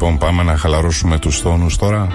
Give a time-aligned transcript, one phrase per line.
[0.00, 2.08] Λοιπόν πάμε να χαλαρώσουμε τους τόνους τώρα.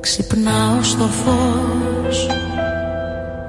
[0.00, 2.26] Ξυπνάω στο φως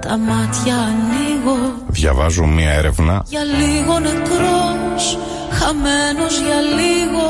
[0.02, 1.74] Τα μάτια ανοίγω.
[1.88, 3.24] Διαβάζω μία έρευνα.
[3.28, 5.18] Για λίγο νεκρός
[5.52, 7.28] Χαμένος για λίγο.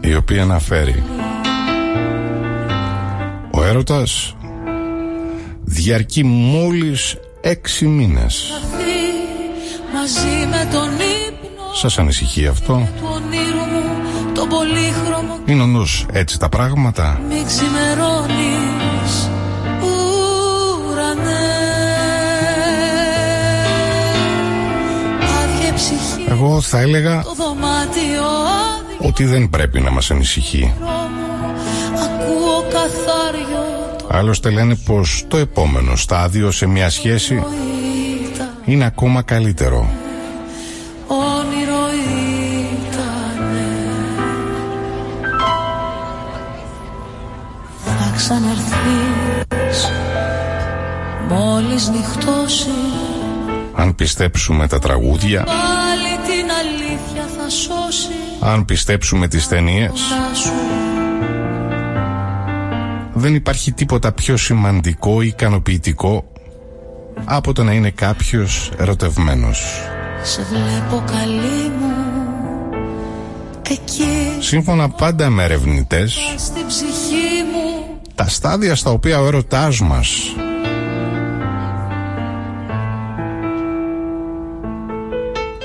[0.00, 1.02] Η οποία αναφέρει.
[3.50, 4.36] Ο έρωτας
[5.64, 8.52] Διαρκεί μόλις έξι μήνες.
[9.94, 10.97] Μαζί με τον ύπνο
[11.80, 17.20] Σας ανησυχεί αυτό; Του ονείρου μου τον πολύχρωμο Είναι όντως έτσι τα πράγματα.
[17.28, 19.28] Μην ξημερώνεις
[19.80, 21.46] ουρανέ.
[25.42, 26.24] Άδεια ψυχή.
[26.28, 29.08] Εγώ θα έλεγα Το δωμάτιο άδειο.
[29.08, 30.72] ότι δεν πρέπει να μας ανησυχεί.
[30.78, 31.54] Δρόμο
[31.94, 33.62] Ακούω καθάριο
[33.98, 38.48] το Άλλωστε λένε πως το επόμενο στάδιο σε μια σχέση ήταν.
[38.64, 39.87] είναι ακόμα καλύτερο
[48.18, 49.90] ξαναρθείς.
[51.28, 52.68] Μόλις νυχτώσει.
[53.74, 58.08] Αν πιστέψουμε τα τραγούδια Πάλι την αλήθεια θα σώσει.
[58.40, 60.50] Αν πιστέψουμε τις ταινίες, Κοντά σου.
[63.12, 66.24] δεν υπάρχει τίποτα πιο σημαντικό ή ικανοποιητικό
[67.24, 69.62] από το να είναι κάποιος ερωτευμένος.
[70.22, 71.94] Σε βλέπω καλή μου.
[73.70, 74.36] Εκεί.
[74.40, 77.57] Σύμφωνα πάντα με ερευνητές, στην ψυχή μου
[78.18, 80.08] τα στάδια στα οποία ο έρωτάς μας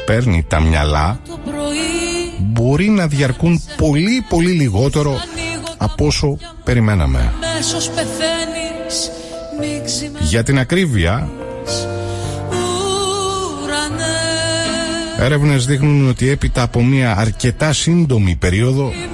[0.05, 7.33] παίρνει τα μυαλά Το πρωί μπορεί να διαρκούν πολύ πολύ λιγότερο ανοίγω από όσο περιμέναμε.
[7.39, 9.11] Μέσος πεθαίνεις
[9.59, 11.29] Μην ξημερώνεις Για την ακρίβεια,
[13.63, 14.05] Ουρανέ
[15.25, 19.12] έρευνες δείχνουν ότι έπειτα από μια αρκετά σύντομη περίοδο μου Το δωμάτιο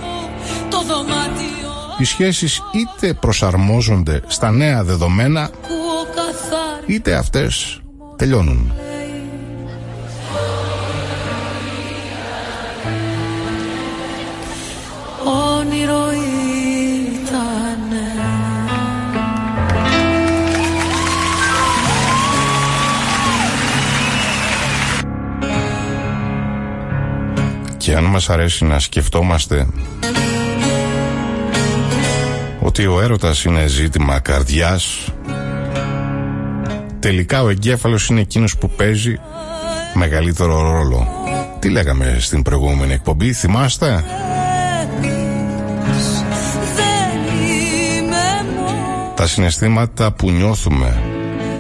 [2.00, 7.82] οι σχέσεις είτε προσαρμόζονται στα νέα δεδομένα ακούω καθάρι είτε αυτές
[8.16, 8.74] τελειώνουν.
[15.26, 17.48] Όνειρο ήτανε
[27.78, 29.68] Και αν μας αρέσει να σκεφτόμαστε
[32.80, 35.12] ότι ο έρωτας είναι ζήτημα καρδιάς
[37.00, 39.20] τελικά ο εγκέφαλος είναι εκείνος που παίζει
[39.94, 41.08] μεγαλύτερο ρόλο.
[41.60, 44.04] Τι λέγαμε στην προηγούμενη εκπομπή, θυμάστε;
[46.76, 51.02] Δεν είμαι μόνο Τα συναισθήματα που νιώθουμε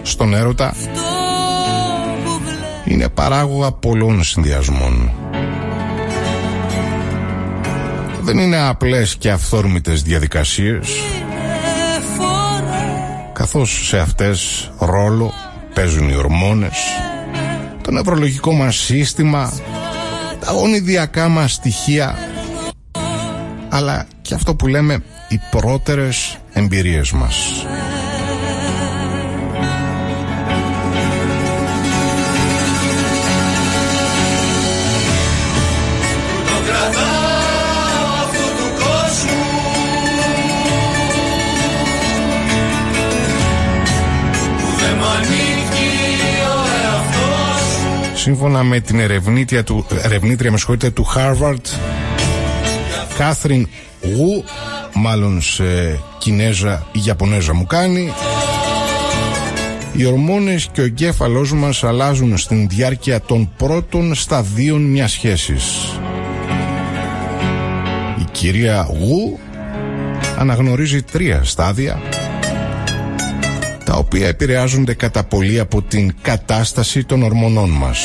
[0.01, 0.90] στον έρωτα που
[2.44, 5.12] βλέπω είναι παράγωγα πολλών συνδυασμών.
[8.31, 10.88] Δεν είναι απλές και αυθόρμητες διαδικασίες
[12.17, 15.34] φορά καθώς σε αυτές ρόλο
[15.73, 16.78] παίζουν οι ορμόνες,
[17.81, 19.53] το νευρολογικό μας σύστημα,
[20.39, 22.18] τα ονειδιακά μας στοιχεία,
[23.69, 27.66] αλλά και αυτό που λέμε οι πρώτερες εμπειρίες μας.
[48.19, 51.62] Σύμφωνα με την ερευνήτρια του, ερευνήτρια με συγχωρείτε, του Harvard
[53.18, 53.68] Κάθριν
[54.02, 54.44] Γου
[54.94, 55.63] μάλλον σε
[56.18, 58.12] Κινέζα ή Ιαπωνέζα μου κάνει
[59.95, 65.63] οι ορμόνες και ο εγκέφαλός μας αλλάζουν στην διάρκεια των πρώτων σταδίων μιας σχέσης.
[68.19, 69.39] Η κυρία Γου
[70.38, 72.38] αναγνωρίζει τρία στάδια τα
[74.09, 78.00] οποία επηρεάζονται κατά πολύ από την κατάσταση των ορμονών μας.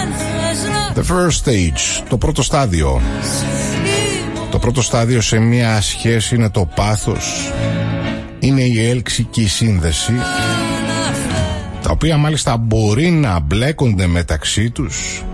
[0.00, 3.00] Αν θες να The first stage, το πρώτο στάδιο.
[4.50, 7.52] Το πρώτο στάδιο σε μια σχέση είναι το πάθος,
[8.38, 10.12] είναι η έλξη και η σύνδεση,
[11.82, 15.24] τα οποία μάλιστα μπορεί να μπλέκονται μεταξύ τους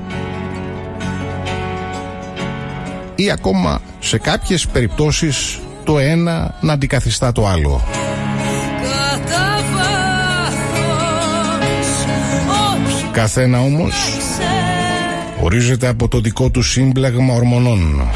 [3.14, 5.58] ή ακόμα σε κάποιες περιπτώσεις
[5.91, 7.83] το ένα να αντικαθιστά το άλλο.
[13.13, 13.95] Καθένα όμως
[15.41, 18.09] ορίζεται από το δικό του σύμπλεγμα ορμονών.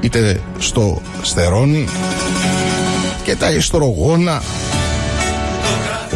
[0.00, 1.88] Είτε στο στερόνι
[3.24, 4.42] και τα ιστρογόνα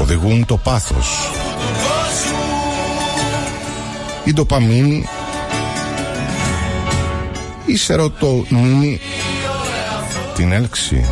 [0.01, 1.31] οδηγούν το πάθος.
[4.25, 5.05] Η ντοπαμίνη
[7.77, 9.01] η σερωτονίνη
[10.35, 11.05] την έλξη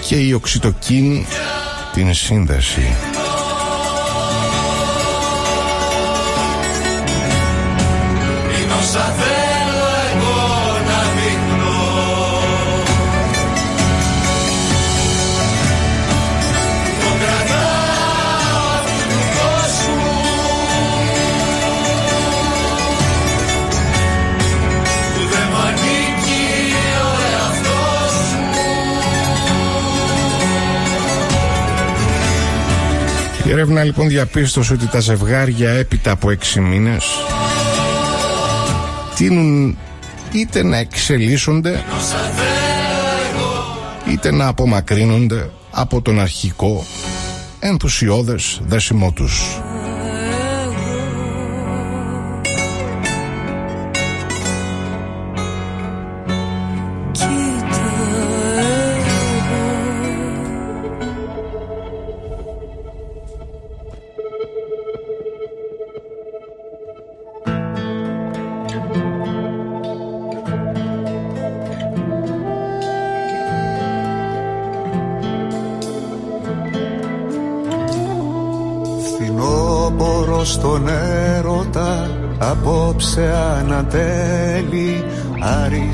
[0.00, 1.26] και η οξυτοκίνη
[1.92, 3.13] την σύνδεση.
[33.64, 37.04] Έρευνα λοιπόν διαπίστωσε ότι τα ζευγάρια έπειτα από έξι μήνες
[39.16, 39.78] τείνουν
[40.32, 41.84] είτε να εξελίσσονται
[44.10, 46.84] είτε να απομακρύνονται από τον αρχικό
[47.60, 49.60] ενθουσιώδες δέσιμό τους.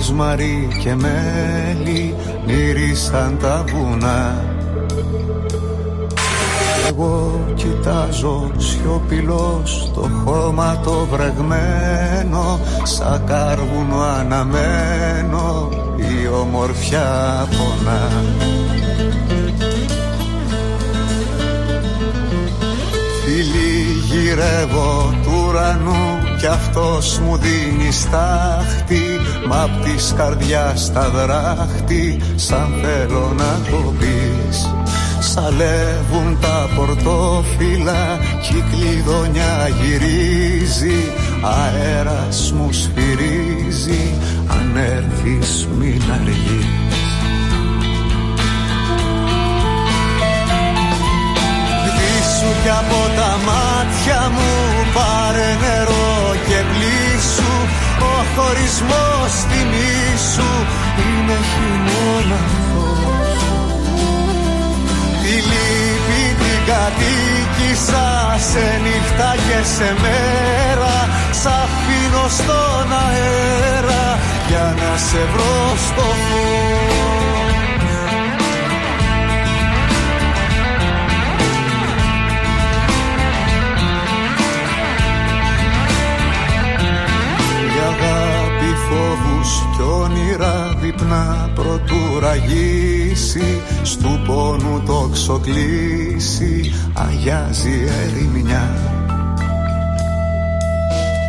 [0.01, 2.15] Άρης, Μαρή και Μέλη
[2.47, 4.45] μύρισαν τα βουνά.
[6.89, 18.09] Εγώ κοιτάζω σιωπηλός το χώμα το βρεγμένο Σαν κάρβουνο αναμένο η ομορφιά πονά.
[23.25, 29.03] Φίλοι γυρεύω του ουρανού κι αυτός μου δίνει στάχτη
[29.49, 34.75] Μα απ' της καρδιάς τα δράχτη Σαν θέλω να το πεις.
[35.21, 44.15] Σαλεύουν τα πορτόφυλλα Κι η κλειδονιά γυρίζει Αέρας μου σφυρίζει
[44.49, 46.67] Αν έρθεις μην αργείς.
[51.97, 53.80] Δίσου κι από τα μάτια
[54.35, 54.51] μου
[54.95, 57.55] πάρε νερό και πλήσου.
[58.11, 59.33] Ο χωρισμός
[60.33, 60.51] σου
[61.07, 62.71] είναι χειμώναθος
[65.23, 68.09] Τη λύπη την κατοίκησα
[68.51, 71.09] σε νύχτα και σε μέρα.
[71.41, 74.19] Σ' αφήνω στον αέρα
[74.49, 77.40] για να σε βρω στο φως
[88.91, 98.75] φόβους κι όνειρα διπνά προτού ραγίσει Στου πόνου το ξοκλήσει αγιάζει ερημιά.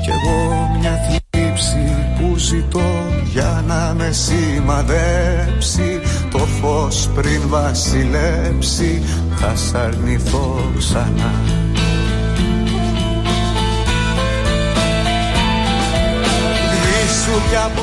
[0.04, 2.92] Κι εγώ μια θλίψη που ζητώ
[3.32, 6.00] για να με σημαδέψει
[6.32, 9.04] Το φως πριν βασιλέψει
[9.36, 11.34] θα σ' αρνηθώ ξανά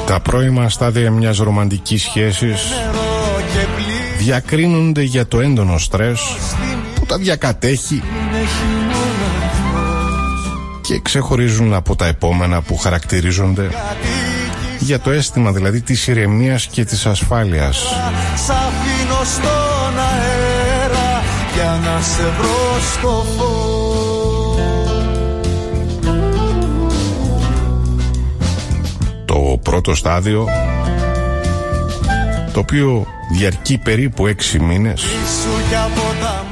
[0.06, 2.60] Τα πρώιμα στάδια μιας ρομαντικής σχέσης
[4.18, 6.20] διακρίνονται για το έντονο στρες
[6.94, 8.02] που τα διακατέχει
[10.80, 13.70] και ξεχωρίζουν από τα επόμενα που χαρακτηρίζονται
[14.78, 17.84] για το αίσθημα δηλαδή της ηρεμίας και της ασφάλειας.
[21.54, 23.24] για να σε βρω στο
[29.70, 30.48] πρώτο στάδιο
[32.52, 35.04] το οποίο διαρκεί περίπου έξι μήνες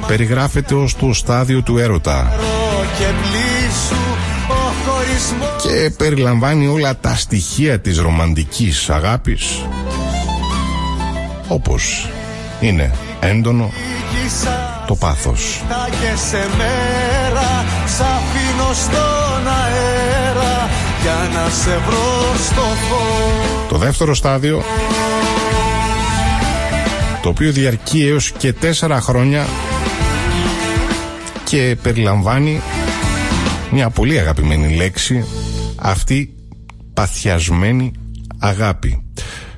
[0.07, 2.31] περιγράφεται ως το στάδιο του έρωτα.
[5.61, 9.65] Και περιλαμβάνει όλα τα στοιχεία της ρομαντικής αγάπης
[11.47, 12.09] όπως
[12.59, 13.71] είναι έντονο
[14.87, 15.61] το πάθος.
[16.01, 16.15] Για
[21.33, 22.61] να σε βρω στο
[23.69, 24.63] Το δεύτερο στάδιο
[27.21, 29.45] το οποίο διαρκεί έως και τέσσερα χρόνια
[31.43, 32.61] και περιλαμβάνει
[33.71, 35.25] μια πολύ αγαπημένη λέξη
[35.75, 36.33] αυτή
[36.93, 37.91] παθιασμένη
[38.39, 39.03] αγάπη.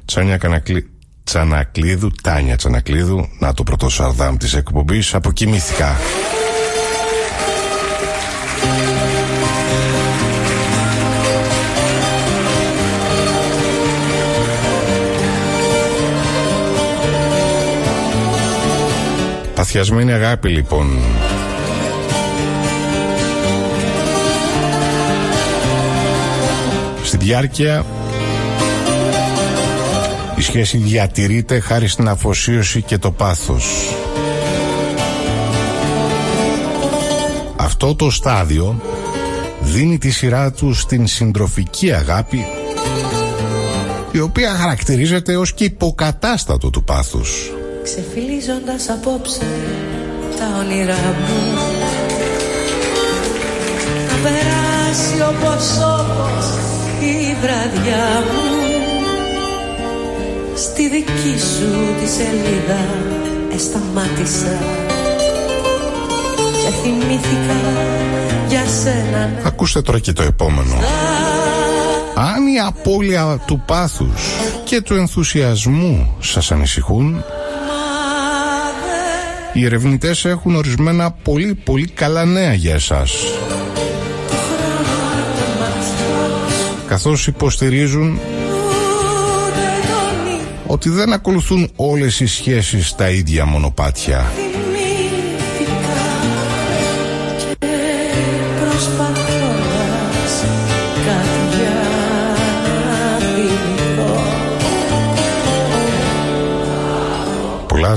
[0.06, 0.90] Τσάνια Κανακλή...
[1.24, 5.96] Τσανακλείδου, Τάνια Τσανακλείδου, να το πρώτο σαρδάμ της εκπομπής, αποκοιμήθηκα.
[19.72, 21.00] Παθιασμένη αγάπη λοιπόν
[27.04, 27.86] Στη διάρκεια
[30.38, 33.66] η σχέση διατηρείται χάρη στην αφοσίωση και το πάθος.
[37.56, 38.82] Αυτό το στάδιο
[39.60, 42.46] δίνει τη σειρά του στην συντροφική αγάπη
[44.12, 47.52] η οποία χαρακτηρίζεται ως και υποκατάστατο του πάθους.
[47.84, 49.46] Ξεφυλίζοντας απόψε
[50.38, 51.58] τα όνειρά μου.
[54.08, 56.46] Θα περάσει όπως όπως
[57.00, 58.58] η βραδιά μου.
[60.56, 61.70] Στη δική σου
[62.02, 62.86] τη σελίδα
[63.54, 64.58] εσταμάτησα.
[66.36, 67.60] Και θυμήθηκα
[68.50, 69.32] για σένα.
[69.44, 70.76] Ακούστε τώρα και το επόμενο.
[72.16, 74.22] Αν η απώλεια του πάθους
[74.64, 77.24] και του ενθουσιασμού σας ανησυχούν
[79.60, 83.14] οι ερευνητές έχουν ορισμένα πολύ πολύ καλά νέα για εσάς.
[86.88, 88.20] Καθώς υποστηρίζουν
[90.68, 94.32] ότι δεν ακολουθούν όλες οι σχέσεις τα ίδια μονοπάτια.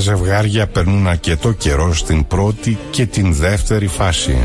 [0.03, 4.37] Ζευγάρια περνούν αρκετό καιρό στην πρώτη και την δεύτερη φάση.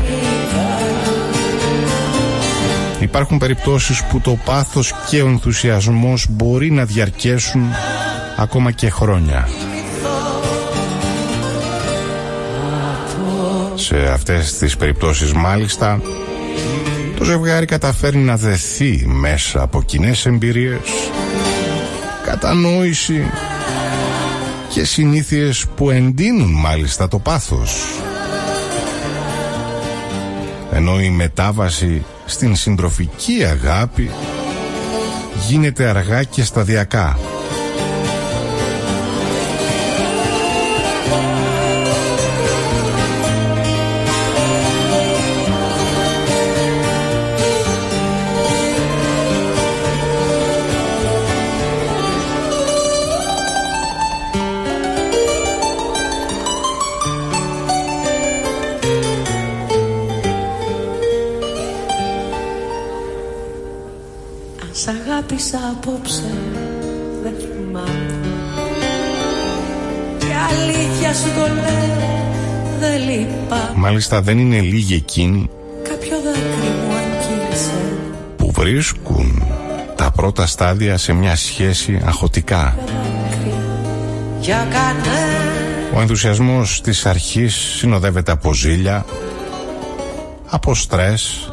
[3.00, 7.62] Υπάρχουν περιπτώσεις που το πάθος και ο ενθουσιασμός μπορεί να διαρκέσουν
[8.36, 9.48] ακόμα και χρόνια.
[13.74, 16.00] Σε αυτές τις περιπτώσεις μάλιστα
[17.16, 20.80] το ζευγάρι καταφέρνει να δεθεί μέσα από κοινές εμπειρίες,
[22.24, 23.22] κατανόηση
[24.78, 27.84] και συνήθειες που εντείνουν μάλιστα το πάθος.
[30.72, 34.10] Ενώ η μετάβαση στην συντροφική αγάπη
[35.48, 37.18] γίνεται αργά και σταδιακά.
[73.08, 73.72] Λείπα.
[73.74, 75.50] Μάλιστα δεν είναι λίγοι εκείνοι
[75.82, 77.70] Κάποιο δάκρυ μου αγγίξε.
[78.36, 79.42] Που βρίσκουν
[79.96, 82.78] τα πρώτα στάδια σε μια σχέση αχωτικά
[84.40, 84.66] Για
[85.94, 89.04] Ο ενθουσιασμός της αρχής συνοδεύεται από ζήλια
[90.50, 91.50] από στρες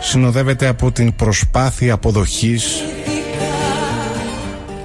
[0.00, 2.82] συνοδεύεται από την προσπάθεια αποδοχής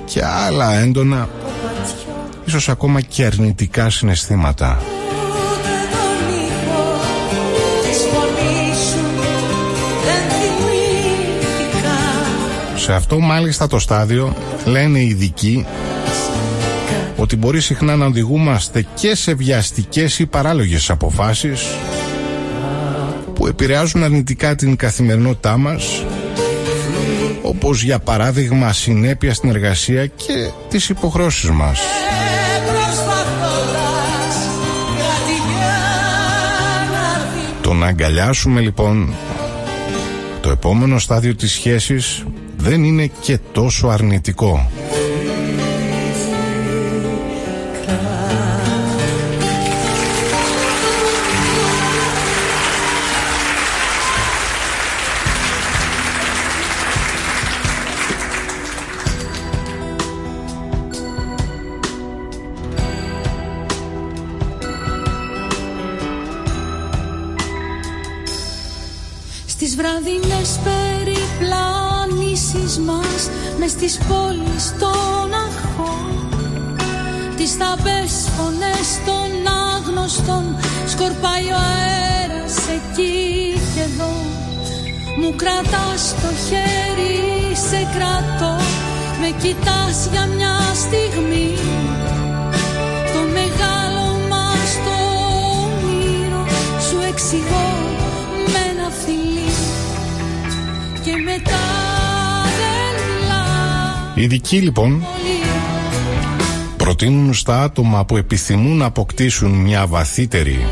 [0.06, 1.30] και άλλα έντονα
[2.46, 4.99] ίσως ακόμα και αρνητικά συναισθήματα.
[12.90, 15.66] Σε αυτό μάλιστα το στάδιο λένε οι ειδικοί
[17.18, 21.68] ότι μπορεί συχνά να οδηγούμαστε και σε βιαστικές ή παράλογες αποφάσεις
[23.34, 26.06] που επηρεάζουν αρνητικά την καθημερινότητά μας
[27.42, 31.80] όπως για παράδειγμα συνέπεια στην εργασία και τις υποχρώσεις μας.
[37.62, 39.14] Το να αγκαλιάσουμε λοιπόν
[40.42, 42.24] το επόμενο στάδιο της σχέσης
[42.60, 44.70] δεν είναι και τόσο αρνητικό.
[69.48, 69.76] στις
[74.08, 76.12] πόλεις των αρχών.
[77.38, 79.30] Τις θαμπές φωνές των
[79.74, 80.44] άγνωστων
[80.88, 84.14] Σκορπάει ο αέρας εκεί και εδώ.
[85.20, 88.56] Μου κρατάς το χέρι, σε κρατώ.
[89.22, 91.52] Με κοιτάς για μια στιγμή.
[93.14, 94.96] Το μεγάλο μας το
[95.62, 96.46] όνειρο
[96.88, 97.70] Σου εξηγώ
[98.52, 99.52] με ένα φιλί.
[101.04, 101.99] Και μετά δεν μιλάω Οι
[104.20, 105.04] ειδικοί λοιπόν
[106.78, 110.66] προτείνουν στα άτομα που επιθυμούν να αποκτήσουν μια βαθύτερη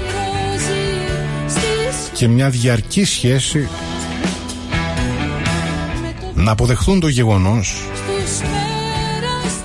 [2.13, 3.67] και μια διαρκή σχέση
[6.33, 7.83] να αποδεχθούν το γεγονός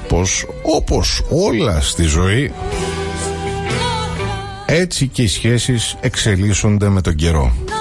[0.08, 2.52] πως όπως όλα στη ζωή
[4.66, 7.71] έτσι και οι σχέσεις εξελίσσονται με τον καιρό.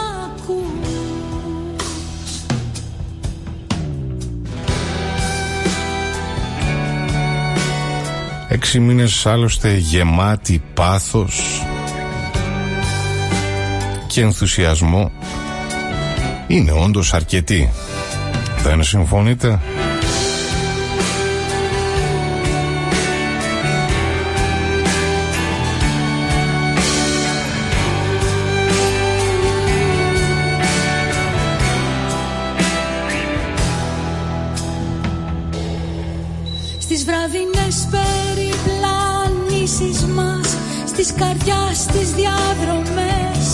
[8.74, 11.66] Έξι μήνες άλλωστε γεμάτοι πάθος
[14.08, 15.12] και ενθουσιασμό
[16.48, 17.70] είναι όντως αρκετοί.
[18.64, 19.60] Δεν συμφωνείτε;
[41.22, 43.46] Στις καρδιάς τις διαδρομές.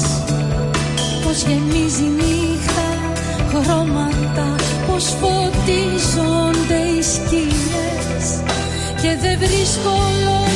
[1.23, 2.89] Πως γεμίζει νύχτα
[3.49, 4.55] χρώματα
[4.87, 8.25] Πως φωτίζονται οι σκιές
[9.01, 9.95] Και δεν βρίσκω
[10.25, 10.46] λόγια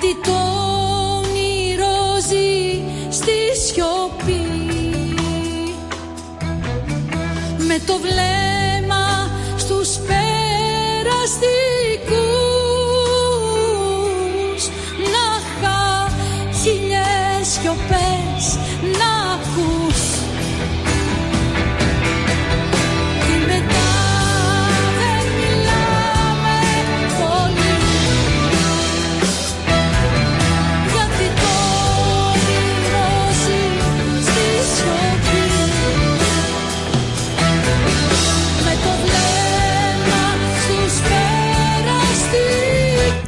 [0.00, 0.32] Γιατί το
[1.16, 4.46] όνειρο ζει στη σιωπή.
[7.66, 11.73] Με το βλέμμα στους περαστικούς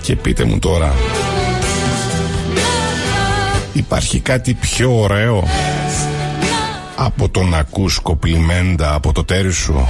[0.07, 0.95] Και πείτε μου τώρα,
[3.73, 5.45] υπάρχει κάτι πιο ωραίο
[6.97, 9.89] από το να ακούς κοπλιμέντα από το τέρι σου;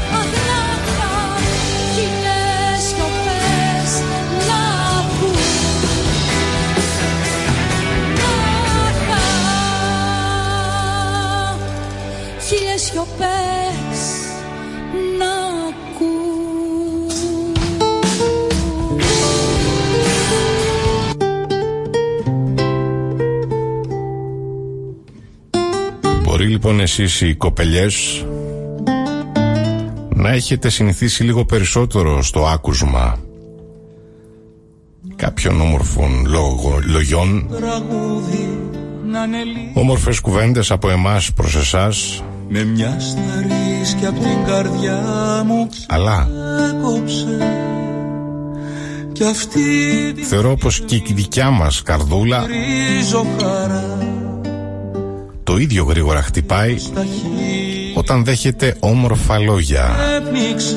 [26.66, 28.24] Λοιπόν εσείς οι κοπελιές
[30.08, 33.18] να έχετε συνηθίσει λίγο περισσότερο στο άκουσμα
[35.16, 37.48] κάποιων όμορφων λόγο, λογιών.
[37.56, 38.58] Τραγούδι
[39.04, 39.70] να είναι λίγος.
[39.74, 42.22] Όμορφες κουβέντες από εμάς προς εσάς.
[42.48, 45.02] Με μια σταρίσκια απ' την καρδιά
[45.46, 47.38] μου αλλά ξέκοψε.
[49.12, 49.62] Κι αυτή
[50.14, 54.05] τη θεωρώ πως και η δικιά μας καρδούλα ρίζω χαρά
[55.56, 59.96] το ίδιο γρήγορα χτυπάει Στα χείλη όταν δέχεται όμορφα λόγια.
[60.16, 60.76] Έπνιξε.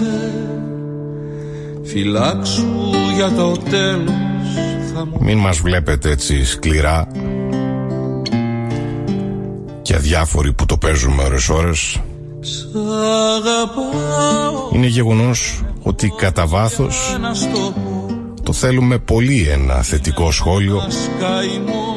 [1.84, 2.66] Φυλάξου
[3.16, 4.12] για το τέλος.
[4.94, 7.08] Θα μου Μην μας βλέπετε έτσι σκληρά
[9.82, 12.00] και αδιάφοροι που το παίζουμε ώρες ώρες.
[12.40, 14.70] Σ' αγαπάω.
[14.74, 18.06] Είναι γεγονός ότι κατά βάθος να στο πω
[18.44, 21.89] το θέλουμε πολύ ένα θετικό σχόλιο, Ας καημός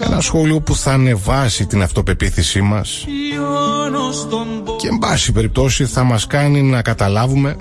[0.00, 5.86] ένα σχόλιο που θα ανεβάσει την αυτοπεποίθησή μας Λιώνω στον πόνο και εν πάση περιπτώσει
[5.86, 7.56] θα μας κάνει να καταλάβουμε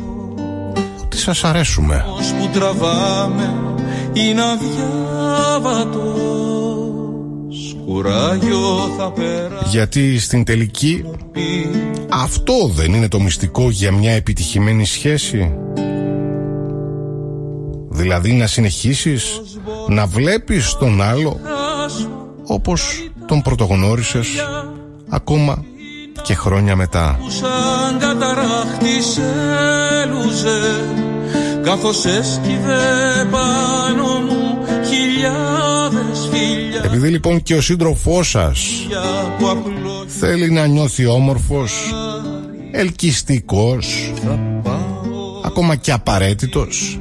[1.04, 2.06] ότι σας αρέσουμε.
[2.40, 3.54] που τραβάμε
[4.14, 6.08] είναι αδιάβατος
[7.86, 11.04] Κουράγιο θα περάσει Γιατί στην τελική
[12.10, 15.54] αυτό δεν είναι το μυστικό για μια επιτυχημένη σχέση.
[17.90, 19.42] Δηλαδή να συνεχίσεις
[19.88, 21.40] να βλέπεις τον άλλο
[22.48, 24.28] όπως τον πρωτογνώρισες
[25.10, 25.64] ακόμα
[26.24, 27.18] και χρόνια μετά.
[27.22, 29.20] που σαν καταράχτης
[30.04, 30.60] έλουζε
[31.64, 38.88] καθώς έσκυβε πάνω μου χιλιάδες φιλιά Επειδή λοιπόν και ο σύντροφός σας
[40.08, 41.94] θέλει να νιώθει όμορφος,
[42.72, 44.14] ελκυστικός,
[45.44, 47.00] ακόμα και απαραίτητος,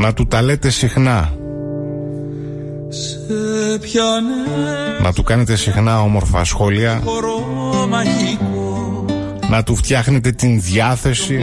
[0.00, 1.32] να του τα λέτε συχνά.
[5.02, 7.02] Να του κάνετε συχνά όμορφα σχόλια.
[9.50, 11.42] να του φτιάχνετε την διάθεση.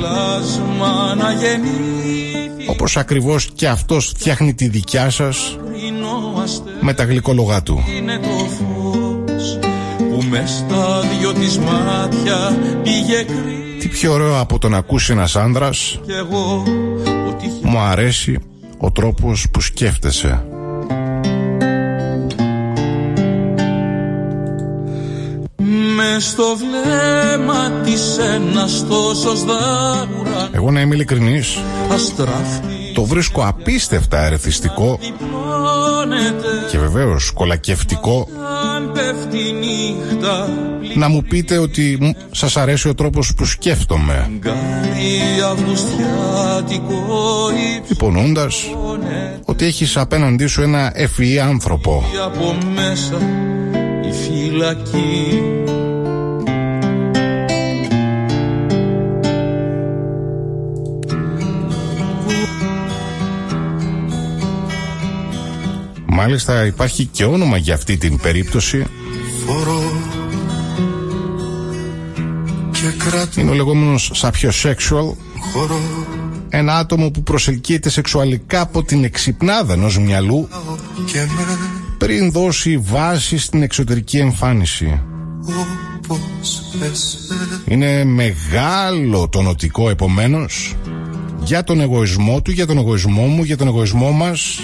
[2.67, 5.57] Όπως ακριβώς και αυτός φτιάχνει τη δικιά σας
[6.81, 7.83] με τα γλυκόλογά του.
[13.79, 15.99] Τι πιο ωραίο από το να ακούσει ένας άνδρας
[17.69, 18.39] Μου αρέσει
[18.77, 20.45] ο τρόπος που σκέφτεσαι.
[26.19, 30.49] Στο βλέμμα της ένας τόσος δάουρας.
[30.51, 31.57] Εγώ να είμαι ειλικρινής.
[32.93, 34.99] Το βρίσκω απίστευτα ερεθιστικό
[36.71, 38.27] Και βεβαίως κολακευτικό
[40.97, 44.29] Να μου πείτε ότι σας αρέσει ο τρόπος που σκέφτομαι.
[47.89, 48.63] Υπονοώντας
[49.45, 52.03] ότι έχεις απέναντί σου ένα ευφυή άνθρωπο.
[52.25, 53.17] Από μέσα
[54.07, 55.41] η φυλακή.
[66.05, 68.85] Μάλιστα υπάρχει και όνομα για αυτή την περίπτωση
[73.35, 75.15] Είναι ο λεγόμενος sapiosexual.
[76.49, 80.47] Ένα άτομο που προσελκύεται σεξουαλικά από την εξυπνάδα ενός μυαλού
[81.97, 85.01] Πριν δώσει βάση στην εξωτερική εμφάνιση.
[87.65, 90.75] Είναι μεγάλο το νοτικό επομένως
[91.43, 94.59] για τον εγωισμό του, για τον εγωισμό μου, για τον εγωισμό μας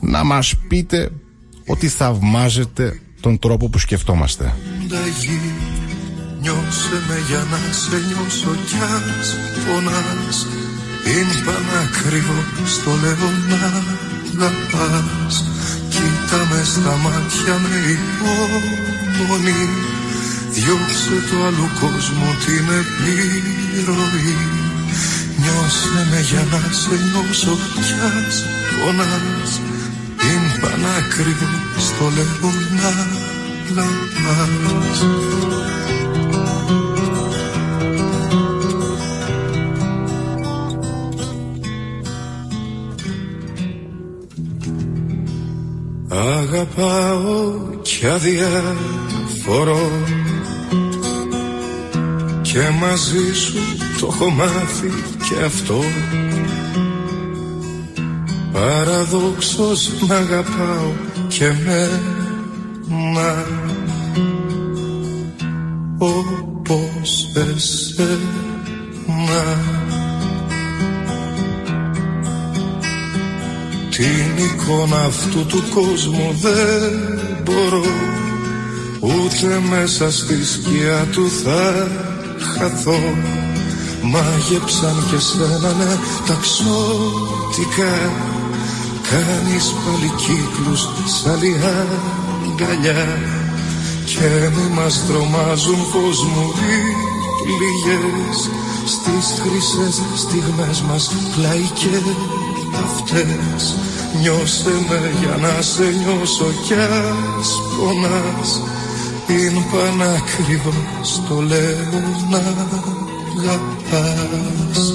[0.00, 1.10] να μας πείτε
[1.66, 4.54] ότι θαυμάζετε τον τρόπο που σκεφτόμαστε.
[6.42, 9.28] Νιώσε με για να σε νιώσω κι ας
[9.64, 10.38] πονάς
[11.12, 12.40] Είναι πανακριβό
[12.74, 13.62] στο λέω να
[14.46, 15.34] αγαπάς.
[15.92, 19.64] Κοίτα μες στα μάτια με υπομονή.
[20.54, 24.38] Διώξε το άλλου κόσμου την επιρροή.
[25.40, 28.36] Νιώσε με για να σε νιώσω κι ας
[28.76, 29.52] πονάς
[30.60, 31.48] πανάκριβο
[31.78, 32.92] στο λέω να
[33.74, 35.00] λαμπάς
[46.60, 49.90] Αγαπάω κι αδιαφορώ
[52.42, 53.58] και μαζί σου
[54.00, 54.90] το έχω μάθει
[55.28, 55.82] και αυτό.
[58.52, 60.92] Παραδόξως μ' αγαπάω
[61.28, 62.20] και μένα
[62.88, 63.59] όπως
[74.90, 76.92] Την εικόνα αυτού του κόσμου δεν
[77.44, 77.84] μπορώ.
[79.00, 81.88] Ούτε μέσα στη σκιά του θα
[82.38, 83.00] χαθώ.
[84.02, 85.94] Μάγεψαν και σένα ναι
[86.26, 87.94] τα ξώτικα.
[89.10, 91.40] Κάνεις πάλι κύκλους σαν
[92.46, 93.06] αγκαλιά.
[94.04, 96.52] Και μη μας τρομάζουν πως μου
[97.58, 98.38] λίγες
[98.84, 101.96] Στις χρυσές στιγμές μας πλάι και
[102.84, 103.76] αυτές.
[104.20, 108.62] Νιώστε με για να σε νιώσω κι ας πονάς.
[109.28, 112.38] Είναι πανακριβώς το λέω να
[113.38, 114.94] αγαπάς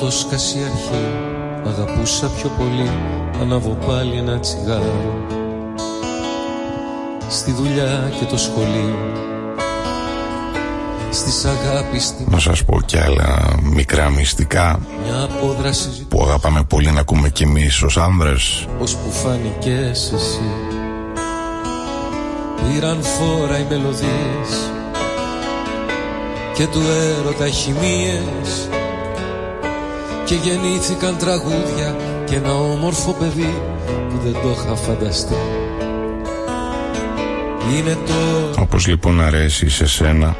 [0.00, 1.04] το σκασί αρχή
[1.66, 2.90] Αγαπούσα πιο πολύ
[3.40, 5.26] Ανάβω πάλι ένα τσιγάρο.
[7.28, 8.96] Στη δουλειά και το σχολείο
[11.10, 14.80] Στις αγάπης Να σας πω κι άλλα μικρά μυστικά
[16.08, 18.66] Που αγαπάμε πολύ να ακούμε κι εμείς ως άνδρες.
[18.78, 20.50] Πώς που φάνηκες εσύ.
[22.56, 24.70] Πήραν φόρα οι μελωδίες
[26.54, 28.68] και του έρωτα χημίες
[30.28, 33.62] Και γεννήθηκαν τραγούδια και ένα όμορφο παιδί
[34.08, 35.34] που δεν το είχα φανταστεί.
[37.76, 38.60] Είναι το...
[38.60, 40.36] Όπως λοιπόν αρέσει σε σένα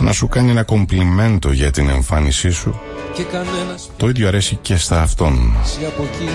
[0.00, 2.80] να σου κάνει ένα κομπλιμέντο για την εμφάνισή σου
[3.14, 5.56] και κανένας το ίδιο αρέσει και στα αυτόν.
[5.86, 6.30] Από εκεί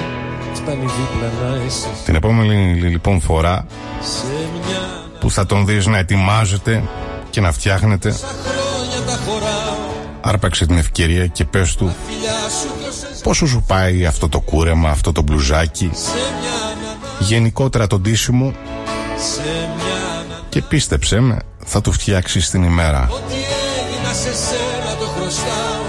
[0.53, 3.65] φτάνει δίπλα να εσύ την επόμενη λοιπόν φορά
[4.01, 4.79] σε μια
[5.19, 6.83] που θα τον δεις να ετοιμάζεται
[7.29, 8.46] και να φτιάχνεται χρόνια τα χωράω
[10.21, 14.39] άρπαξε την ευκαιρία και πες του φιλιά σου κι όσες πόσο σου πάει αυτό το
[14.39, 18.53] κούρεμα, αυτό το μπλουζάκι; Σε μια ανάνα γενικότερα το ντύσιμο
[19.17, 19.41] σε
[19.75, 25.05] μια ανάνα και πίστεψέ με θα του φτιάξεις την ημέρα Ό,τι έγινα σε σένα το
[25.05, 25.83] χρωστάω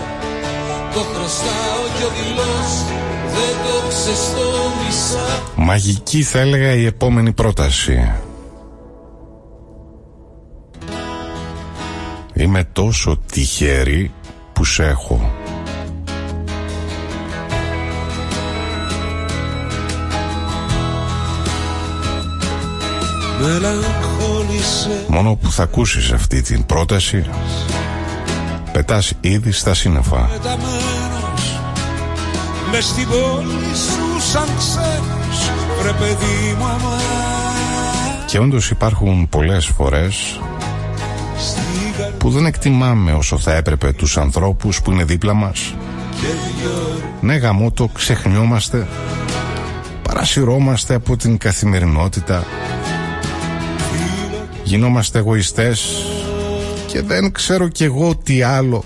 [0.95, 2.97] Το χρωστάω κι ο δηλός
[3.35, 5.43] δεν το ξεστόμησα.
[5.57, 8.13] Μαγική θα έλεγα η επόμενη πρόταση.
[12.35, 14.13] Είμαι τόσο τυχερή
[14.59, 15.33] που σε έχω.
[23.41, 25.05] Μελαγχόλησε.
[25.09, 27.27] Μόνο που θα ακούσεις αυτή την πρόταση
[28.73, 30.17] Πετάς ήδη στα σύννεφα.
[30.17, 31.61] Πεταμένος
[32.71, 36.99] Μες στην πόλη σου σαν ξένος Βρε παιδί μου αμά.
[38.27, 40.48] Και όντως υπάρχουν πολλές φορές Στην καρδιά
[42.19, 45.75] που δεν εκτιμάμε όσο θα έπρεπε τους ανθρώπους που είναι δίπλα μας.
[46.21, 48.87] Και δυο Ναι γαμώτο ξεχνιόμαστε
[50.03, 52.45] Παρασυρώμαστε από την καθημερινότητα.
[54.63, 56.05] Γινόμαστε εγωιστές
[56.87, 58.85] Και δεν ξέρω κι εγώ τι άλλο.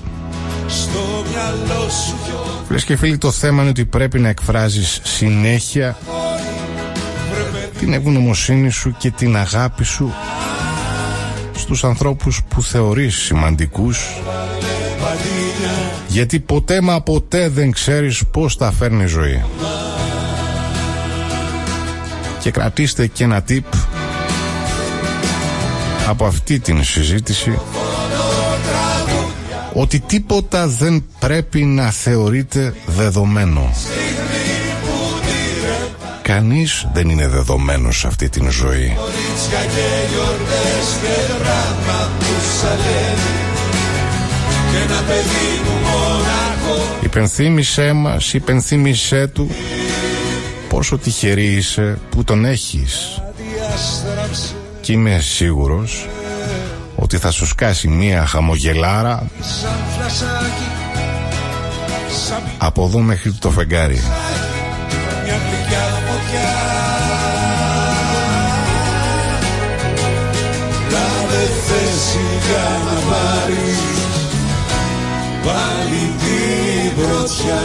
[0.67, 5.97] Στο μυαλό σου πιο Φίλες και φίλοι το θέμα είναι ότι πρέπει να εκφράζεις συνέχεια
[7.79, 10.13] Την ευγνωμοσύνη σου και την αγάπη σου
[11.73, 14.21] Στους ανθρώπους που θεωρείς σημαντικούς.
[16.09, 19.45] Γιατί ποτέ μα ποτέ δεν ξέρεις πώς θα φέρνει η ζωή.
[22.41, 23.61] Και κρατήστε και ένα tip
[26.09, 27.59] Από αυτή την συζήτηση
[29.73, 33.71] Ότι τίποτα δεν πρέπει να θεωρείται δεδομένο
[36.23, 38.97] Κανείς δεν είναι δεδομένος σε αυτή την ζωή.
[38.97, 42.25] Κορίτσια και γιορτές και δράμα που
[42.61, 43.41] σαλεύει
[44.71, 49.51] Και ένα παιδί μου μοναχό Υπενθύμησέ μας, υπενθύμησέ του
[50.69, 53.23] Πόσο τυχερή είσαι που τον έχεις.
[53.37, 56.09] Διάστραψε Και είμαι σίγουρος
[56.97, 59.27] Ότι θα σου σκάσει μία χαμογελάρα.
[59.41, 60.71] Σαν φλασάκι
[62.29, 63.95] Σαν Από εδώ μέχρι το φεγγάρι.
[63.95, 64.62] μια
[66.33, 66.51] γλυκιά φωτιά
[70.91, 73.81] Λάβε θέση για να πάρεις
[75.45, 77.63] πάλι την πρωτιά.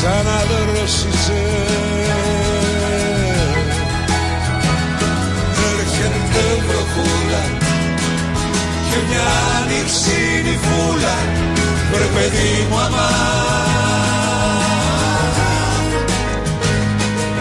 [0.00, 1.44] Σαν αδρόσιζε
[5.78, 7.44] Έρχεται βροχούλα
[8.90, 9.26] και μια
[9.58, 11.55] ανοιξίνη φούλα
[11.92, 13.08] Βρε παιδί μου αμά.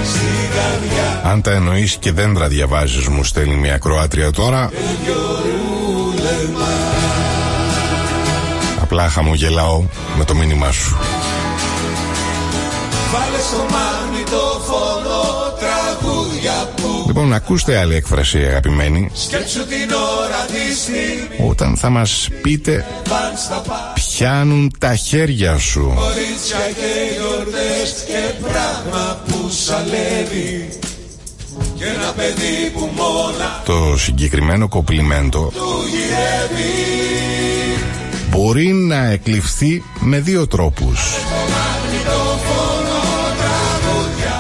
[0.04, 4.70] Στην καρδιά Αν τα εννοείς και δεν τα διαβάζεις μου στέλνει μια Κροάτρια τώρα.
[8.82, 9.84] Απλά χαμογελάω
[10.18, 10.98] με το μήνυμά σου.
[13.12, 20.76] Βάλε στο μάγνητο φωνό τραγούδια που Λοιπόν ακούστε άλλη έκφραση αγαπημένοι σκέψου την ώρα τη
[20.76, 21.50] στιγμή.
[21.50, 25.94] Όταν θα μας πείτε παν στα πάντα πιάνουν τα χέρια σου.
[25.96, 30.70] Κορίτσια και γιορτές και πράγμα που σαλεύει.
[31.78, 36.74] Και ένα παιδί που μόνα Το συγκεκριμένο κοπλιμέντο του γυρεύει.
[38.30, 41.00] μπορεί να εκλειφθεί με δύο τρόπους.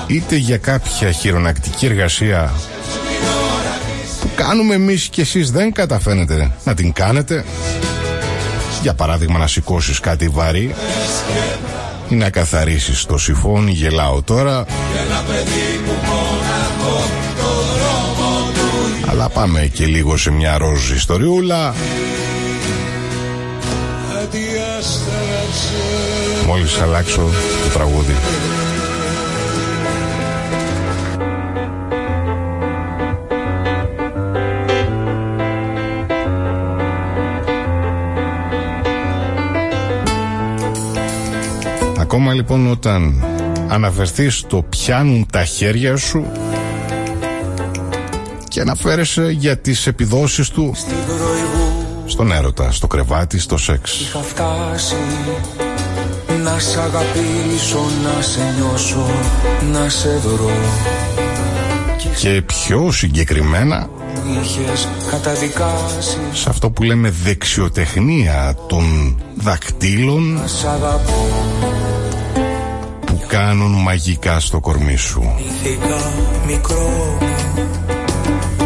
[0.07, 2.53] Είτε για κάποια χειρονακτική εργασία
[4.21, 7.45] που κάνουμε εμείς και εσείς δεν καταφέρνετε να την κάνετε
[8.85, 10.75] για παράδειγμα να σηκώσεις κάτι βαρύ
[12.09, 14.65] ή να καθαρίσεις το σιφόνι γελάω τώρα.
[19.09, 21.73] Αλλά πάμε και λίγο σε μια ροζ ιστοριούλα.
[24.23, 25.83] Αδιάστραψε
[26.47, 27.21] μόλις αλλάξω
[27.63, 28.15] το τραγούδι
[42.15, 43.23] Ακόμα λοιπόν όταν
[43.67, 46.25] αναφερθείς στο πιάνουν τα χέρια σου
[48.47, 53.99] και αναφέρεσαι για τις επιδόσεις του Στην προηγούμενη στον έρωτα, στο κρεβάτι, στο σεξ.
[53.99, 54.95] Είχα φτάσει
[56.43, 59.05] να σ' αγαπήσω, να σε νιώσω,
[59.71, 60.51] να σε βρω.
[62.19, 63.89] Και πιο συγκεκριμένα
[64.41, 66.17] Είχες καταδικάσει.
[66.33, 71.11] σε αυτό που λέμε δεξιοτεχνία των δακτύλων Σ' αγαπώ.
[71.59, 71.74] που
[73.27, 75.33] κάνουν μαγικά στο κορμί σου.
[75.37, 76.11] Ήθηκα
[76.47, 77.17] μικρό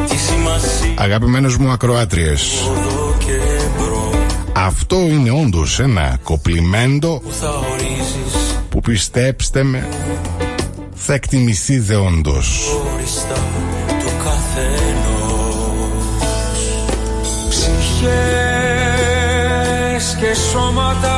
[0.10, 0.94] Τι σημασίας.
[0.96, 3.38] Αγαπημένες μου ακροάτριες, εδώ και
[3.78, 4.10] μπρο
[4.54, 8.56] αυτό είναι όντως ένα κοπλιμέντο Που θα ορίζεις.
[8.70, 9.88] που πιστέψτε με
[10.94, 12.70] θα εκτιμηθεί δεόντως.
[12.92, 13.44] χωριστά
[14.00, 16.04] του καθενός.
[17.50, 18.10] Ψυχές
[20.20, 21.18] και σώματα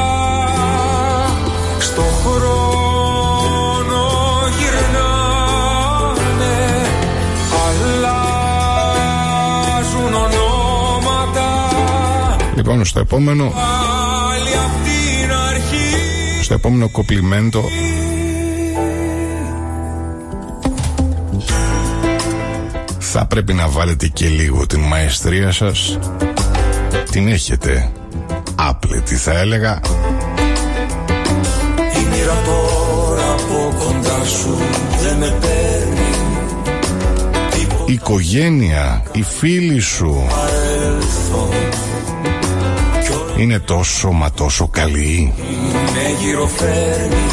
[1.80, 3.01] στο χρόνο
[12.64, 16.44] Λοιπόν, στο επόμενο, πάλι απ' την αρχή.
[16.44, 17.64] στο επόμενο κοπλιμέντο.
[23.00, 26.00] Θα πρέπει να βάλετε και λίγο την μαεστρία σας.
[27.12, 27.92] Την έχετε
[28.56, 29.80] άπλετη θα έλεγα.
[31.96, 34.58] Η μοίρα τώρα από κοντά σου
[35.02, 36.10] δεν με παίρνει.
[37.86, 40.28] Η οικογένεια, οι φίλοι σου
[43.42, 45.34] είναι τόσο μα τόσο καλοί.
[45.94, 47.26] με γυροφέρνει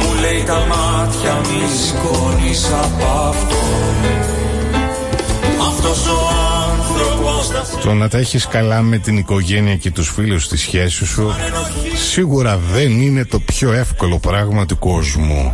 [0.00, 3.56] Μου λέει τα μάτια μη σηκώνεις από αυτό
[5.68, 6.18] Αυτός ο
[6.70, 10.56] άνθρωπος θα σε Το να τα έχεις καλά με την οικογένεια και τους φίλους στη
[10.56, 11.34] σχέσης σου
[12.10, 15.52] σίγουρα δεν είναι το πιο εύκολο πράγμα του κόσμου.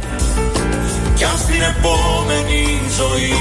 [1.15, 2.65] Κι αν στην επόμενη
[2.97, 3.41] ζωή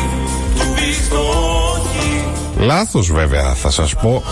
[0.56, 4.24] του πεις το όχι Λάθος βέβαια θα σας πω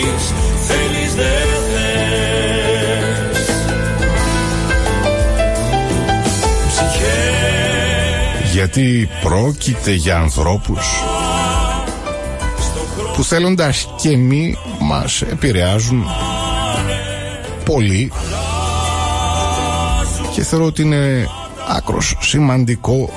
[0.00, 1.24] Σου θα τον βρεις Θέλεις δεν
[1.72, 3.46] θες.
[6.68, 8.52] Ψυχές.
[8.52, 10.86] Γιατί πρόκειται για ανθρώπους
[13.16, 16.04] που θέλοντας και μη μας επηρεάζουν
[17.64, 18.12] πολύ.
[20.34, 21.28] Και θεωρώ ότι είναι
[21.68, 23.10] άκρος σημαντικό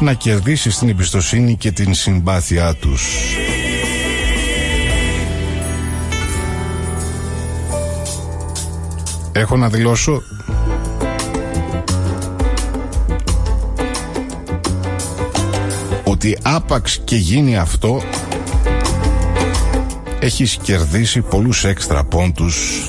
[0.00, 3.18] να κερδίσεις την εμπιστοσύνη και την συμπάθειά τους.
[9.38, 10.22] Έχω να δηλώσω
[16.04, 18.02] ότι άπαξ και γίνει αυτό
[20.20, 22.88] έχεις κερδίσει πολλούς έξτρα πόντους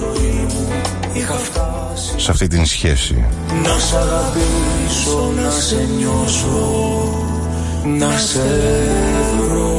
[1.14, 3.26] Είχα φτάσει σε αυτή την σχέση.
[3.64, 6.80] να σ' αγαπήσω Να σε νιώσω
[7.98, 8.40] Να σε
[9.38, 9.79] βρω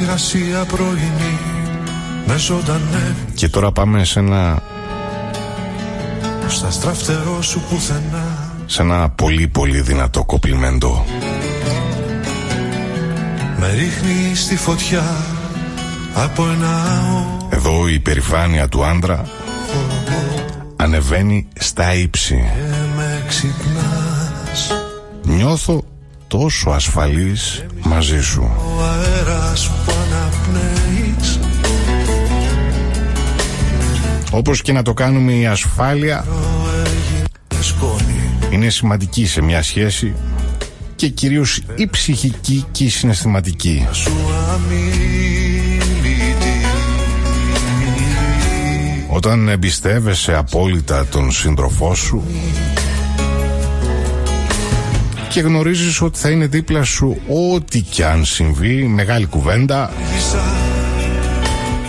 [0.00, 1.38] υγρασία πρωινή
[2.26, 4.62] με ζωντανεύει Και τώρα πάμε σε ένα,
[6.48, 11.04] στα στραφτερό σου πουθενά σε ένα πολύ πολύ δυνατό κοπλιμέντο.
[13.58, 15.04] Με ρίχνει στη φωτιά
[16.14, 16.84] από ένα
[17.50, 19.24] Εδώ η περηφάνεια του άντρα
[20.76, 22.34] ανεβαίνει στα ύψη.
[22.34, 24.72] και με ξυπνάς
[25.22, 25.84] Νιώθω
[26.30, 28.42] τόσο ασφαλής μαζί σου.
[28.42, 31.38] Ο αέρας που αναπνέεις
[34.30, 36.24] Όπως και να το κάνουμε η ασφάλεια
[37.60, 40.14] σκόνη είναι σημαντική σε μια σχέση
[40.96, 43.88] και κυρίως η ψυχική και η συναισθηματική.
[43.92, 44.12] σου
[44.52, 45.80] αμήλυτη
[49.08, 52.24] Όταν εμπιστεύεσαι απόλυτα τον σύντροφό σου
[55.30, 57.20] και γνωρίζεις ότι θα είναι δίπλα σου
[57.52, 59.90] ό,τι κι αν συμβεί, μεγάλη κουβέντα,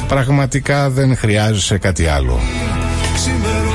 [0.07, 2.39] πραγματικά δεν χρειάζεσαι κάτι άλλο.
[3.15, 3.71] ξημερώματα.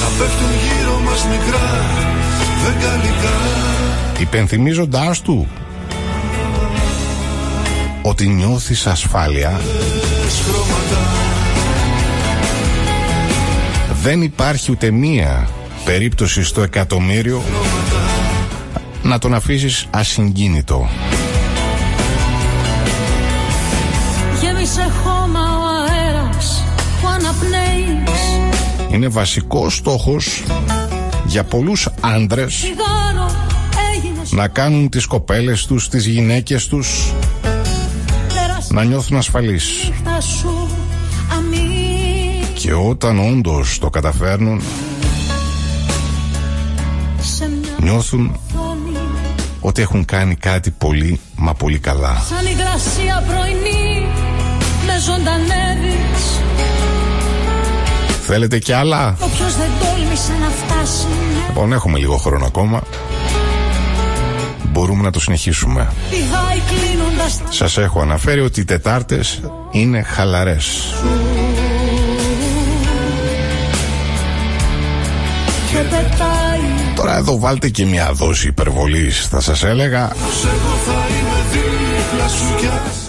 [0.00, 1.80] Θα πέφτουν γύρω μας μικρά
[2.64, 3.34] δεκαλικά
[4.20, 5.48] Υπενθυμίζοντάς του
[8.02, 9.60] ότι νιώθεις ασφάλεια.
[10.44, 11.02] Χρώματα.
[14.02, 15.48] Δεν υπάρχει ούτε μία
[15.84, 17.42] περίπτωση στο εκατομμύριο
[19.02, 20.88] να τον αφήσεις ασυγκίνητο.
[24.42, 26.64] Γέμισε χώμα ο αέρας
[27.00, 28.20] που αναπνέεις.
[28.90, 30.42] Είναι βασικός στόχος
[31.26, 33.30] για πολλούς άντρες Τσιγάρο
[34.30, 37.12] να κάνουν τις κοπέλες τους, τις γυναίκες τους
[38.68, 39.92] να νιώθουν ασφαλείς.
[42.54, 44.62] και όταν όντως το καταφέρνουν
[47.84, 48.40] νιώθουν
[49.60, 52.22] ότι έχουν κάνει κάτι πολύ μα πολύ καλά.
[52.28, 54.06] Σαν υγρασία πρωινή
[54.86, 56.40] με ζωντανεύεις.
[58.26, 61.06] Θέλετε κι άλλα; Όποιος δεν τόλμησε να φτάσει
[61.46, 62.82] Λοιπόν έχουμε λίγο χρόνο ακόμα.
[64.72, 65.92] Μπορούμε να το συνεχίσουμε.
[66.10, 70.94] Πηδάει κλείνοντας τα Σας έχω αναφέρει ότι οι Τετάρτες είναι χαλαρές.
[75.70, 76.33] Και πετάει
[76.94, 80.12] Τώρα εδώ βάλτε και μια δόση υπερβολής Θα σας έλεγα.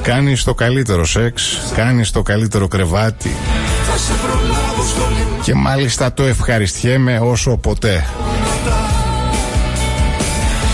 [0.02, 3.36] Κάνεις το καλύτερο σεξ Κάνεις το καλύτερο κρεβάτι.
[5.42, 8.06] Και μάλιστα το ευχαριστιέμαι όσο ποτέ.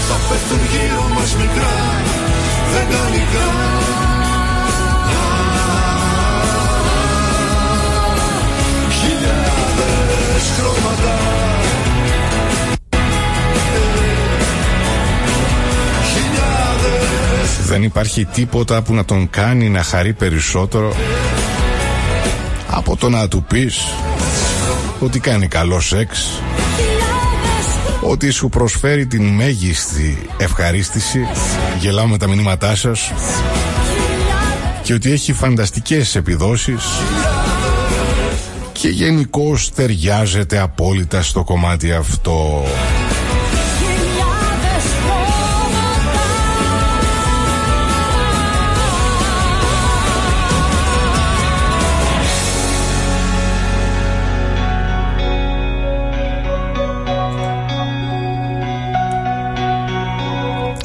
[0.07, 1.69] Θα πέφτουν γύρω μας μικρά
[2.73, 3.70] δεκαλικά Χιλιάδες
[17.71, 20.93] Δεν υπάρχει τίποτα που να τον κάνει να χαρεί περισσότερο
[22.67, 23.83] Από το να του πεις
[24.99, 26.41] Ότι κάνει καλό σεξ
[28.01, 31.27] Ότι σου προσφέρει την μέγιστη ευχαρίστηση.
[31.79, 33.11] Γελάω με τα μηνύματά σας.
[34.83, 36.83] Και ότι έχει φανταστικές επιδόσεις.
[38.71, 42.63] Και γενικώς ταιριάζεται απόλυτα στο κομμάτι αυτό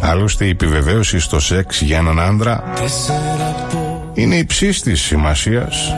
[0.06, 2.72] Άλλωστε η επιβεβαίωση στο σεξ για έναν άντρα
[4.14, 5.92] είναι υψής της σημασίας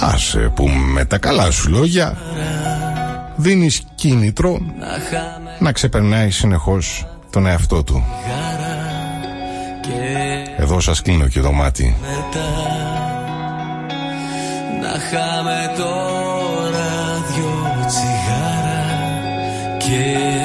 [0.00, 2.16] Άσε που με τα καλά σου λόγια
[3.36, 4.58] δίνεις κίνητρο
[5.58, 8.04] να ξεπερνάει συνεχώς τον εαυτό του.
[10.56, 11.96] Εδώ σας κλείνω και το μάτι.
[14.82, 16.90] Να χάμε τώρα
[17.34, 18.82] δυο τσιγάρα
[19.78, 20.41] και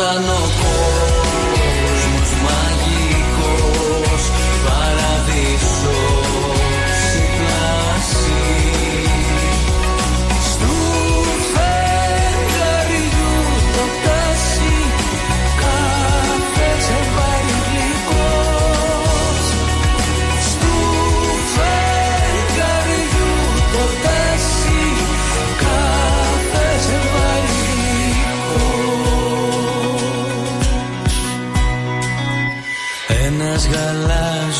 [0.00, 0.59] θα ήταν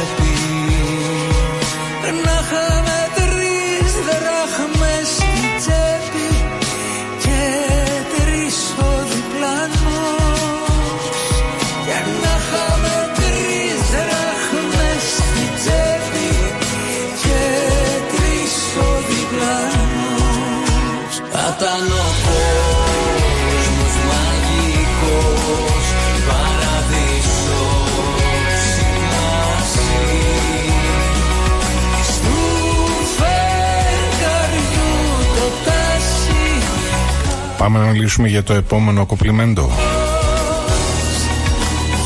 [37.63, 39.69] Πάμε να μιλήσουμε για το επόμενο κοπλιμέντο.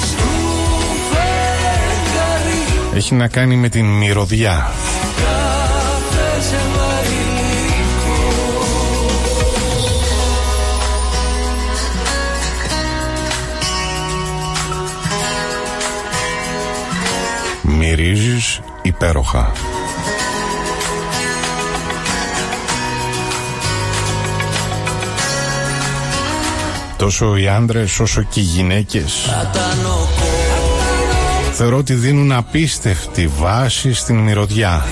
[0.02, 0.28] Στου
[1.12, 4.72] φεγγαριού Έχει να κάνει με την μυρωδιά.
[5.18, 7.16] κάθε ζευγάρι
[17.62, 19.52] Μυρίζεις υπέροχα.
[27.08, 33.28] Τόσο οι άντρες όσο και οι γυναίκες Θα ήταν ο κόσμος θεωρώ ότι δίνουν απίστευτη
[33.28, 34.86] βάση στην μυρωδιά.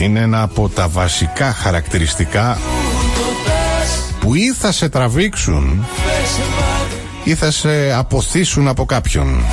[0.00, 2.58] Είναι ένα από τα βασικά χαρακτηριστικά
[4.20, 5.84] που ή θα σε τραβήξουν
[7.24, 9.44] ή θα σε αποθήσουν από κάποιον.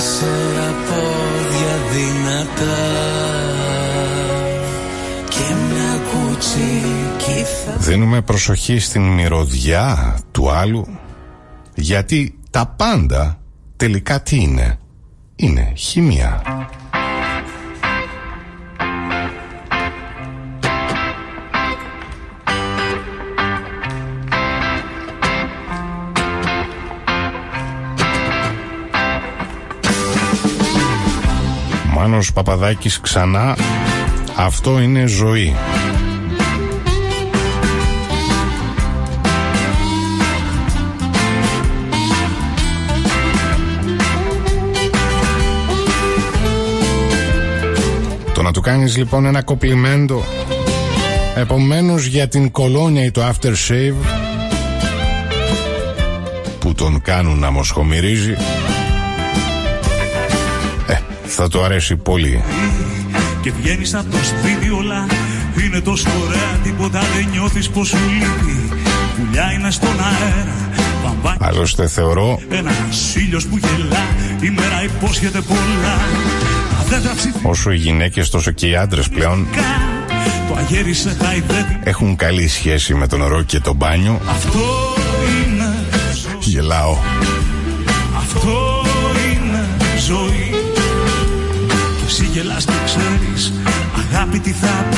[0.00, 2.76] Τέσσερα πόδια δυνατά
[5.28, 7.44] και μια κουτσική
[7.78, 10.86] Δίνουμε προσοχή στην μυρωδιά του άλλου
[11.74, 13.38] γιατί τα πάντα
[13.76, 14.78] τελικά τι είναι;
[15.36, 16.42] Είναι χημεία.
[32.10, 33.56] Μάνος Παπαδάκης ξανά.
[34.36, 35.54] Αυτό είναι ζωή.
[48.34, 50.24] Το να του κάνεις λοιπόν ένα κοπλιμέντο
[51.36, 53.94] Επομένως για την κολόνια ή το aftershave
[56.58, 58.30] Που τον κάνουν να μοσχομυρίζει.
[58.30, 58.59] Ε,
[61.42, 62.42] θα του αρέσει πολύ.
[63.42, 65.06] Και βγαίνεις από το σπίτι όλα
[65.64, 68.68] Είναι τόσο ωραία τίποτα δεν νιώθεις πως σου λείπει.
[69.16, 70.54] Πουλιά είναι στον αέρα
[71.04, 72.70] Βαμβάκι Άλλωστε θεωρώ ένα
[73.16, 74.06] ήλιος που γελά
[74.40, 75.96] Η μέρα υπόσχεται πολλά.
[76.70, 79.46] Τα δέντρα ψηφικά όσο οι γυναίκες τόσο και οι άντρες πλέον
[80.48, 81.78] Το αγέρι σε χαϊδεύει.
[81.82, 84.20] έχουν καλή σχέση με το νερό και το μπάνιο.
[84.30, 84.58] Αυτό
[85.44, 85.74] είναι
[86.22, 86.96] ζωή Γελάω.
[88.16, 88.69] Αυτό
[92.32, 93.52] γελάς και ξέρεις
[93.98, 94.96] Αγάπη τι θα πει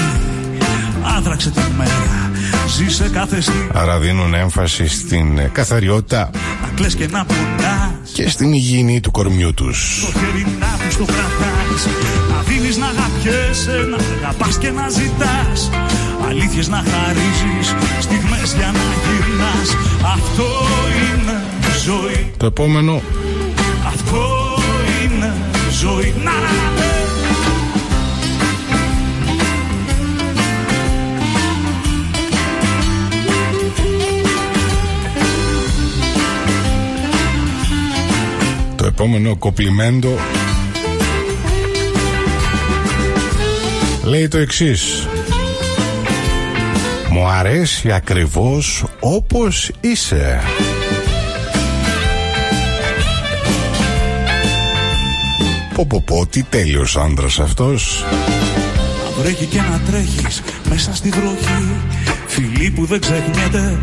[1.16, 2.30] Άδραξε τη μέρα
[2.76, 3.68] Ζήσε κάθε στιγμή.
[3.72, 6.30] Άρα δίνουν έμφαση στην ε, καθαριότητα.
[6.62, 8.10] Να κλαις και να πονάς.
[8.12, 10.06] Και στην υγιεινή του κορμιού τους.
[10.06, 11.86] Το χέρι να τους το κρατάς.
[12.30, 15.70] Να δίνεις να αγαπιέσαι Να αγαπάς και να ζητάς.
[16.28, 19.76] Αλήθειες να χαρίζεις Στιγμές για να γυρνάς.
[20.14, 20.46] Αυτό
[21.04, 21.42] είναι
[21.84, 22.32] ζωή.
[22.36, 23.02] Το επόμενο.
[23.86, 24.22] Αυτό
[25.04, 25.32] είναι
[25.80, 26.14] ζωή.
[26.24, 26.81] Να, να, να,
[38.92, 40.18] επόμενο κοπλιμέντο.
[44.02, 45.06] Λέει το εξής.
[47.10, 50.40] Μου αρέσει ακριβώς όπως είσαι.
[55.74, 58.04] Πω πω πω τι τέλειος άντρας αυτός.
[59.04, 61.72] Να βρέχει και να τρέχεις μέσα στη βροχή
[62.34, 63.78] Φιλί που δεν ξεχνιέται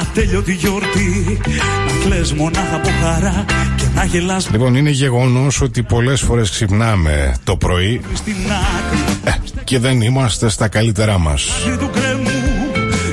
[0.00, 1.40] ατέλειωτη γιορτή.
[1.86, 3.44] Να κλαις μονάχα από χαρά
[3.76, 4.50] και να γελάς.
[4.50, 8.00] Λοιπόν είναι γεγονός ότι πολλές φορές ξυπνάμε το πρωί.
[8.14, 9.40] Στην άκρη.
[9.64, 11.48] Και δεν είμαστε στα καλύτερά μας.
[11.64, 12.30] Μαζί του κρέμου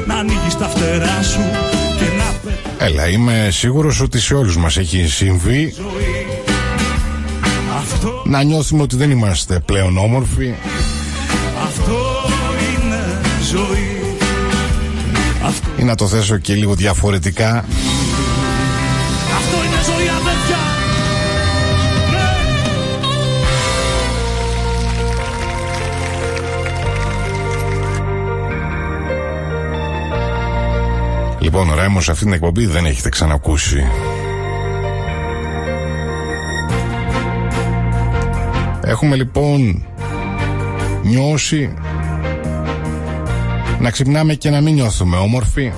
[0.05, 1.39] να ανοίγεις τα φτερά σου
[1.97, 2.87] και να πετάς.
[2.89, 5.73] Έλα είμαι σίγουρος ότι σε όλους μας έχει συμβεί.
[5.77, 6.25] Ζωή.
[7.77, 10.53] Αυτό, να νιώθουμε ότι δεν είμαστε πλέον όμορφοι.
[11.63, 11.97] Αυτό
[12.57, 13.21] είναι
[13.51, 13.57] ζωή.
[13.61, 13.88] Αυτό,
[15.77, 17.65] ή να το θέσω και λίγο διαφορετικά
[19.37, 20.57] αυτό είναι ζωή αδέρφια
[22.11, 22.27] Ναι.
[31.39, 33.87] Λοιπόν, Ρέμος, αυτή την εκπομπή δεν έχετε ξανακούσει.
[38.81, 39.85] Έχουμε λοιπόν
[41.03, 41.73] νιώσει
[43.80, 45.71] να ξυπνάμε και να μην νιώθουμε όμορφοι.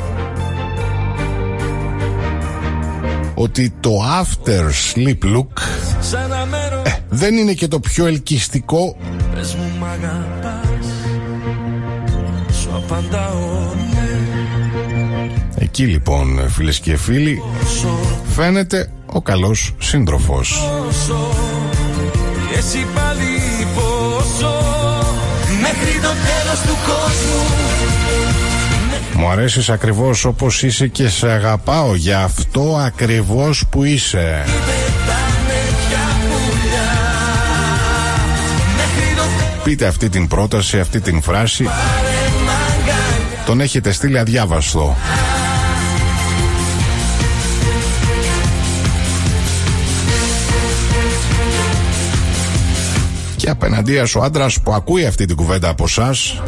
[3.34, 3.92] Ότι το
[4.22, 4.62] after
[4.94, 5.62] sleep look
[6.02, 8.98] Σ' ένα μέρο ε, δεν είναι και το πιο ελκυστικό
[9.34, 10.86] Πες μου μ' αγαπάς
[12.62, 14.20] Σου απαντάω ναι
[15.56, 18.00] Εκεί λοιπόν φίλες και φίλοι Πόσο,
[18.36, 20.70] φαίνεται ο καλός σύντροφος.
[20.86, 21.30] πόσο
[22.52, 23.28] Και εσύ πάλι
[23.76, 24.54] πόσο
[25.62, 27.61] Μέχρι το τέλος του κόσμου
[29.22, 34.44] μου αρέσεις ακριβώς όπως είσαι και σε αγαπάω για αυτό ακριβώς που είσαι.
[39.64, 41.68] Πείτε αυτή την πρόταση, αυτή την φράση.
[43.46, 44.96] Τον έχετε στείλει αδιάβαστο.
[53.36, 56.42] Και απέναντίας ο άντρας που ακούει αυτή την κουβέντα από εσάς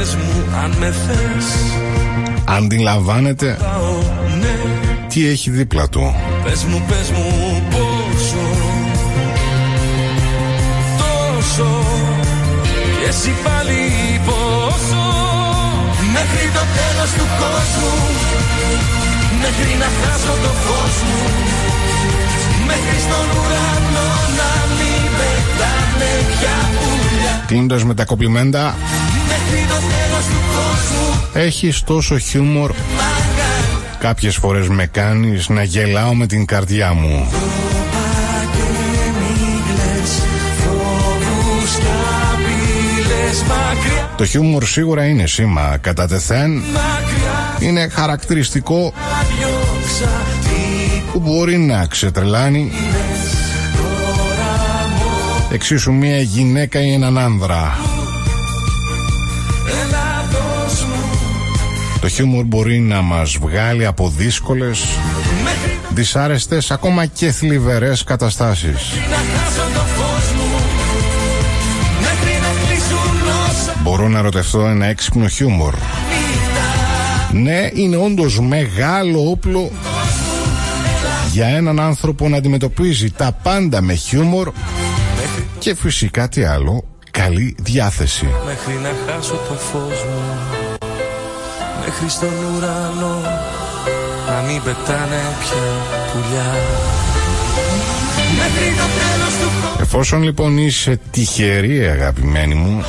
[0.00, 1.46] Πες, πες μου αν με θες.
[2.44, 3.98] Αντιλαμβάνεται Πάω,
[4.40, 4.54] ναι.
[5.08, 8.44] τι έχει δίπλα του; Πες μου, πες μου πόσο
[11.00, 11.70] Τόσο.
[13.00, 13.80] Και εσύ πάλι
[14.28, 15.02] πόσο.
[16.14, 17.94] Μέχρι το τέλος του κόσμου
[19.42, 21.22] Μέχρι να χάσω το φως μου.
[22.66, 27.44] Μέχρι στον ουρανό να μην πετάνε πια πουλιά.
[27.46, 28.74] Κλείνοντας με τα κοπλιμέντα,
[29.30, 31.00] Μέχρι το τέλος του κόσμου
[31.32, 32.72] έχεις τόσο χιούμορ.
[33.98, 37.28] Κάποιες φορές με κάνεις να γελάω με την καρδιά μου.
[38.52, 38.62] και
[39.18, 40.22] μην κλαις
[40.64, 41.86] Φόβους κι
[42.32, 46.50] απειλές Μακριά, Το χιούμορ σίγουρα είναι σήμα κατά τεθέν.
[46.50, 48.92] μακριά Είναι χαρακτηριστικό
[49.38, 52.72] Διώξα τι που μπορεί να ξετρελάνει
[55.52, 57.78] εξίσου μια γυναίκα ή έναν άνδρα.
[59.82, 61.00] Ελλάδος μου
[62.00, 64.84] Το χιούμορ μπορεί να μας βγάλει από δύσκολες,
[65.44, 68.92] Μέχρι δυσάρεστες, ακόμα και θλιβερές καταστάσεις.
[69.10, 70.58] να χάσω το φως μου
[72.00, 75.74] Μέχρι να κλείσουν όσα Μπορώ να ρωτευτώ ένα έξυπνο χιούμορ.
[77.32, 79.70] Ναι, είναι όντως μεγάλο όπλο
[81.32, 84.52] για έναν άνθρωπο να αντιμετωπίζει τα πάντα με χιούμορ
[85.58, 86.84] και φυσικά τι άλλο,
[87.22, 88.28] καλή διάθεση.
[88.46, 90.22] Μέχρι να χάσω το φως μου
[91.84, 93.20] Μέχρι στον ουρανό
[94.28, 95.62] Να μην πετάνε πια
[96.12, 96.50] πουλιά.
[98.36, 102.84] Μέχρι το τέλος του κόσμου Εφόσον λοιπόν είσαι τυχερή αγαπημένη μου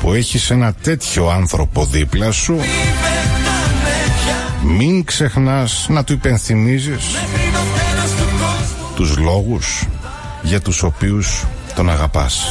[0.00, 2.56] που έχεις ένα τέτοιο άνθρωπο δίπλα σου
[4.64, 8.94] μην ξεχνάς να του υπενθυμίζεις Μέχρι το τέλος του κόσμου.
[8.94, 9.84] τους λόγους
[10.42, 11.44] για τους οποίους
[11.74, 12.44] τον αγαπάς.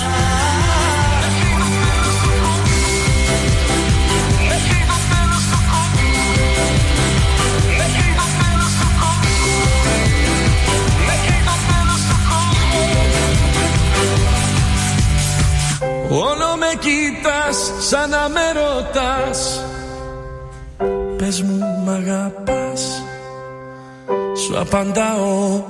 [16.10, 19.66] Όλο με κοίτας σαν να με ρωτάς.
[21.18, 23.04] Πες μου μ' αγαπάς.
[24.46, 25.64] Σου απαντάω